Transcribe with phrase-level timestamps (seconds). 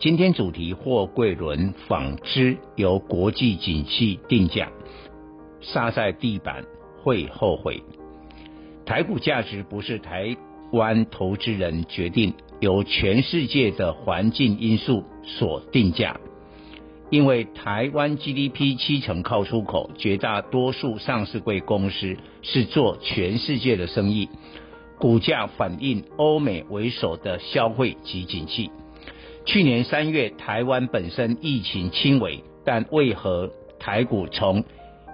[0.00, 4.70] 今天主题：货柜轮纺织由国际景气定价，
[5.60, 6.64] 杀在地板
[7.02, 7.82] 会后悔。
[8.86, 10.36] 台股价值不是台
[10.70, 16.20] 湾投资人决定，由全世界的环境因素所定价。
[17.10, 24.28] 因为台湾 GDP 七成靠出口，绝大多数上市柜公司是做全世界的生意。
[25.00, 28.70] 股价反映欧美为首的消费及景气。
[29.48, 34.62] 去年三月，台湾本身疫情轻微，但为何台股从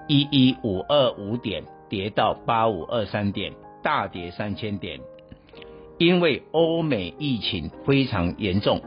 [0.08, 4.98] 一一五二五点跌到八五二三点，大跌三千点？
[5.98, 8.82] 因为欧美疫情非常严重，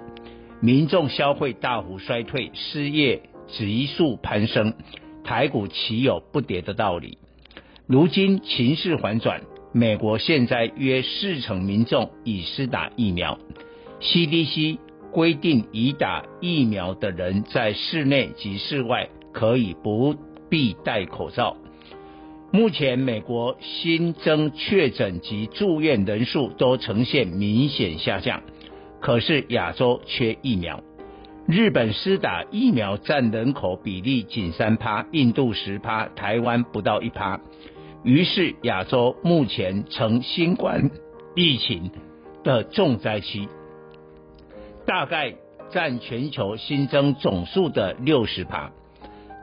[0.60, 4.74] 民众消费大幅衰退，失业急速攀升，
[5.24, 7.20] 台股岂有不跌的道理？
[7.86, 9.44] 如今情势反转。
[9.72, 13.38] 美国现在约四成民众已施打疫苗
[14.02, 14.80] ，CDC
[15.18, 20.16] 规定已打疫苗的人在室内及室外可以不
[20.48, 21.58] 必戴口罩。
[22.52, 28.44] 目前美国新增确诊及住院人数都呈现明显下降，
[29.02, 30.84] 可是亚洲缺疫苗。
[31.48, 37.40] 日本施打疫苗占人口比例仅三趴，印度十趴，台湾不到一趴。
[38.04, 40.92] 于是，亚洲目前呈新冠
[41.36, 41.90] 疫情
[42.44, 43.48] 的重灾区，
[44.88, 45.36] 大概
[45.70, 48.72] 占全球新增总数的六十趴。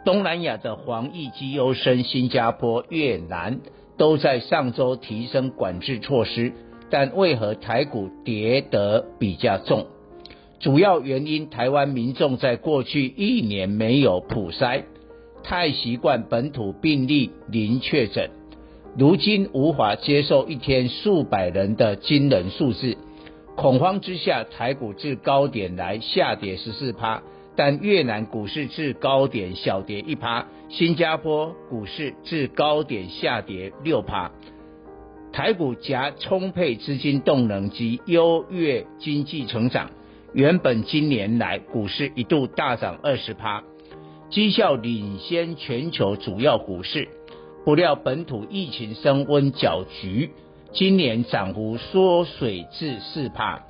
[0.03, 3.61] 东南亚的防疫极优生，新加坡、越南
[3.99, 6.53] 都在上周提升管制措施，
[6.89, 9.87] 但为何台股跌得比较重？
[10.61, 14.85] 主要原因，台湾民众在过去一年没有普筛，
[15.43, 18.31] 太习惯本土病例零确诊。
[18.97, 22.97] 如今无法接受一天数百人的惊人数字，
[23.57, 27.23] 恐慌之下，台股至高点来下跌十四趴，
[27.55, 34.33] 但越南股市至高点小跌一趴，新加坡股市至高点下跌六趴。
[35.33, 39.91] 台股夹充沛资金动能及优越经济成长，
[40.33, 43.63] 原本今年来股市一度大涨二十趴，
[44.31, 47.09] 绩效领先全球主要股市。
[47.65, 50.31] 不料本土疫情升温搅局，
[50.75, 53.63] 今年涨幅缩水至四趴。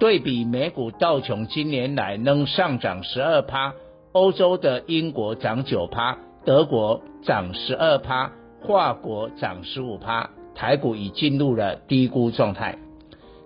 [0.00, 3.74] 对比美股道琼今年来能上涨十二趴，
[4.10, 8.32] 欧洲的英国涨九趴，德国涨十二趴，
[8.66, 12.78] 法国涨十五趴，台股已进入了低估状态。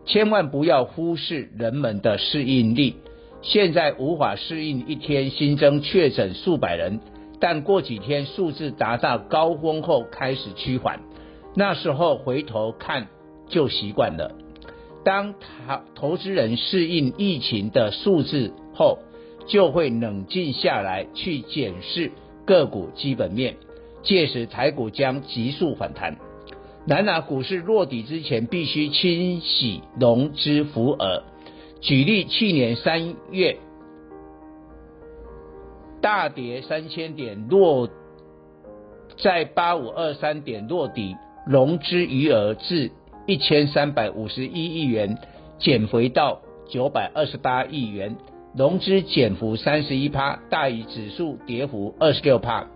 [0.07, 2.97] 千万不要忽视人们的适应力，
[3.43, 7.01] 现在无法适应一天新增确诊数百人。
[7.39, 11.01] 但过几天数字达到高峰后开始趋缓，
[11.55, 13.07] 那时候回头看
[13.49, 14.33] 就习惯了。
[15.05, 15.39] 当投
[15.95, 18.99] 投资人适应疫情的数字后，
[19.47, 22.11] 就会冷静下来去检视
[22.47, 23.57] 个股基本面，
[24.03, 26.17] 届时台股将急速反弹。
[26.87, 31.23] 然而股市落底之前，必须清洗融资浮额。
[31.81, 33.59] 举例，去年三月。
[36.01, 37.89] 大跌三千点，落
[39.17, 42.91] 在八五二三点落底，融资余额至
[43.27, 45.19] 一千三百五十一亿元，
[45.59, 48.17] 减回到九百二十八亿元，
[48.57, 52.67] 融资减幅三十一趴，大于指数跌幅二十六趴。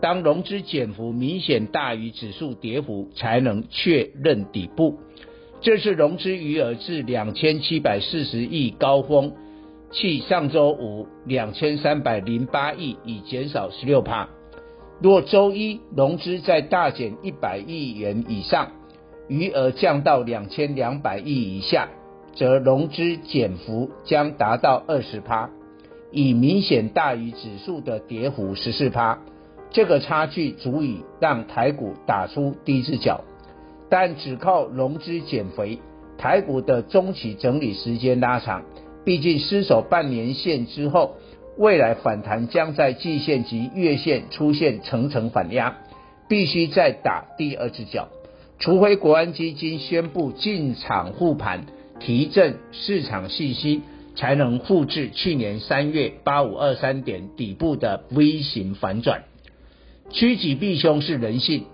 [0.00, 4.98] 当融资减幅明显大于指数跌幅，才能确认底部。
[5.60, 9.32] 这次融资余额至两千七百四十亿高峰。
[9.92, 14.28] 去上周五两千三百零八亿，已减少十六趴。
[15.00, 18.68] 若周一融资再大减一百亿元以上，
[19.28, 21.88] 余额降到两千两百亿以下，
[22.34, 25.50] 则融资减幅将达到二十趴，
[26.10, 29.18] 已明显大于指数的跌幅十四趴。
[29.70, 33.24] 这个差距足以让台股打出第一只脚，
[33.90, 35.80] 但只靠融资减肥，
[36.16, 38.62] 台股的中期整理时间拉长。
[39.04, 41.16] 毕竟失守半年线之后，
[41.56, 45.76] 未来反弹将在季线及月线出现层层反压，
[46.28, 48.08] 必须再打第二只脚。
[48.58, 51.66] 除非国安基金宣布进场护盘，
[52.00, 53.82] 提振市场信心，
[54.16, 59.24] 才能复制去年三月八五二三点底部的 V 型反转。
[60.10, 61.66] 趋吉避凶是人性，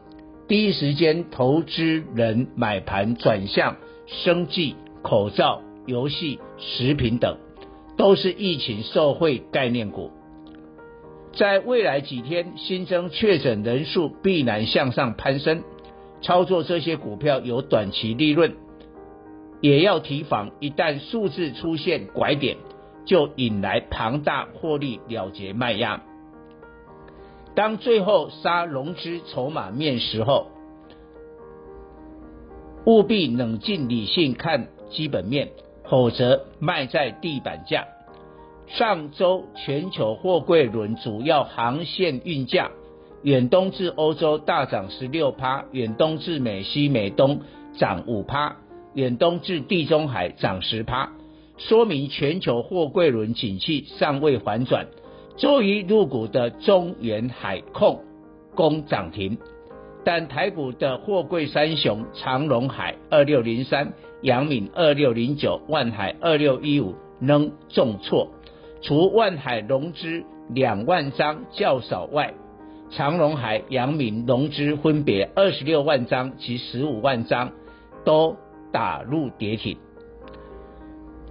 [0.46, 7.38] 第一时间投资人买盘转向生计、口罩、游戏、食品等，
[8.00, 10.10] 都是疫情受惠概念股。
[11.34, 15.62] 在未来几天，新增确诊人数必然向上攀升，
[16.22, 18.56] 操作这些股票有短期利润，
[19.60, 22.56] 也要提防一旦数字出现拐点，
[23.04, 26.02] 就引来庞大获利了结卖压。
[27.54, 30.46] 当最后杀融资筹码面时候，
[32.86, 35.50] 务必冷静理性看基本面，
[35.90, 37.88] 否则卖在地板价。
[38.68, 42.70] 上周全球货柜轮主要航线运价，
[43.22, 47.40] 远东至欧洲大涨十六趴，远东至美西美东
[47.76, 48.56] 涨五趴，
[48.94, 51.10] 远东至地中海涨十趴，
[51.58, 54.86] 说明全球货柜轮景气尚未反转。
[55.36, 58.04] 周一入股的中远海控
[58.54, 59.38] 攻涨停，
[60.04, 63.92] 但台股的货柜三雄长荣海二六零三、
[64.22, 68.28] 阳明二六零九、万海二六一五仍重挫。
[68.82, 72.32] 除万海融资两万张较少外，
[72.90, 77.52] 长荣海、阳明融资分别二十六万张及十五万张，
[78.06, 78.36] 都
[78.72, 79.76] 打入跌停，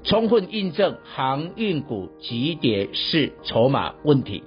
[0.03, 4.43] 充分印证航运股急跌是筹码问题。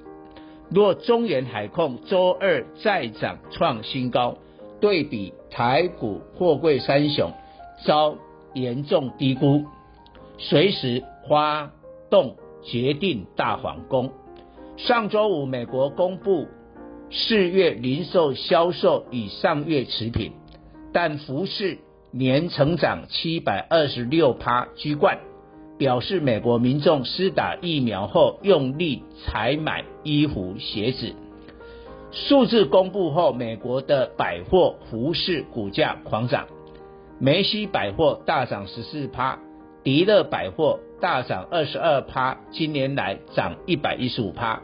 [0.74, 4.38] 若中原海控周二再涨创新高，
[4.80, 7.32] 对比台股货柜三雄
[7.84, 8.16] 遭
[8.54, 9.64] 严重低估，
[10.38, 11.70] 随时发
[12.10, 12.36] 动。
[12.64, 14.12] 决定大反攻。
[14.76, 16.46] 上周五，美国公布
[17.10, 20.30] 四月零售销售与上月持平，
[20.92, 21.78] 但服饰
[22.12, 25.18] 年成长七百二十六趴居冠，
[25.82, 31.12] 表示美国民众施打疫苗后用力采买衣服鞋子。
[32.12, 36.46] 数字公布后，美国的百货服饰股价狂涨，
[37.19, 39.40] 梅西百货大涨十四趴，
[39.82, 40.79] 迪乐百货。
[41.00, 44.62] 大涨二十二趴，今年来涨一百一十五趴。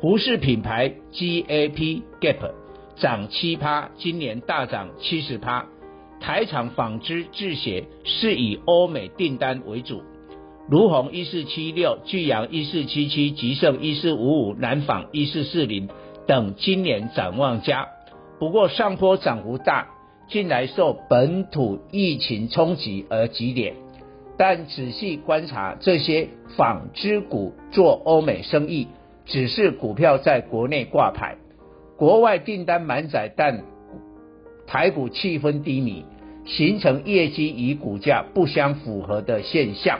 [0.00, 2.52] 服饰品牌 GAP Gap
[2.96, 5.66] 涨七趴，今年大涨七十趴。
[6.18, 10.02] 台厂纺织制鞋是以欧美订单为主，
[10.70, 15.88] 卢鸿一四七六、巨阳一四七七、吉盛一四五五、南纺一四四零
[16.28, 17.88] 等今年展望佳。
[18.38, 19.88] 不过上坡涨幅大，
[20.28, 23.74] 近来受本土疫情冲击而急跌。
[24.38, 28.86] 但仔细观察这些纺织股做欧美生意，
[29.26, 31.36] 只是股票在国内挂牌，
[31.96, 33.64] 国外订单满载，但
[34.68, 36.04] 台股气氛低迷，
[36.46, 39.98] 形成业绩与股价不相符合的现象，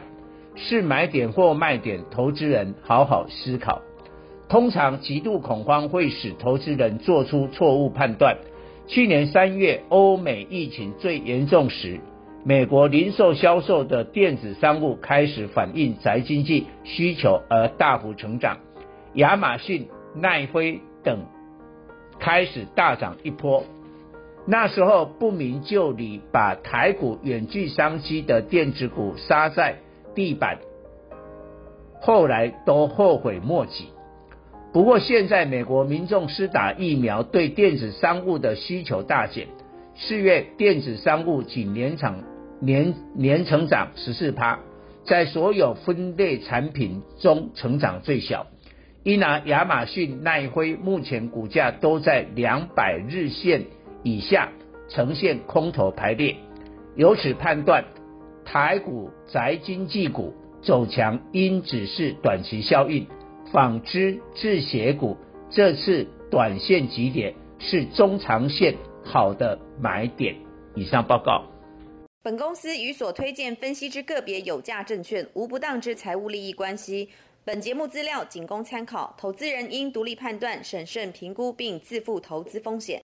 [0.61, 3.83] 是买点或卖点，投资人好好思考。
[4.49, 8.37] 通常极度恐慌会使投资人做出错误判断。
[8.87, 12.01] 去年三月欧美疫情最严重时，
[12.45, 18.59] 美国零售销售的电子商务开始反映宅经济需求而大幅成长，
[19.15, 21.21] 亚马逊、奈飞等
[22.19, 23.65] 开始大涨一波。
[24.47, 29.77] 那时候不明就里，把台股远距商机的电子股杀在
[30.15, 30.59] 地板，
[32.01, 33.89] 后来都后悔莫及。
[34.73, 39.49] 不过现在美国民众施打疫苗，对电子商务的需求大减。
[39.97, 42.23] 四月电子商务仅年长
[42.61, 44.61] 年年成长十四趴，
[45.05, 48.47] 在所有分类产品中成长最小。
[49.03, 53.65] 一拿亚马逊、奈辉目前股价都在两百日线
[54.03, 54.51] 以下，
[54.89, 56.37] 呈现空头排列。
[56.97, 57.85] 由此判断，
[58.53, 63.07] 台股宅经济股走强，应只是短期效应。
[63.53, 65.17] 纺织制鞋股
[65.49, 70.35] 这次短线急跌，是中长线好的买点。
[70.75, 71.45] 以上报告。
[72.25, 77.09] 本公司与所推荐分析之个别有价证券无不当之财务利益关系。
[77.45, 82.99] 本节目资料仅供参考，投资人应独立判断、审慎评估并自负投资风险。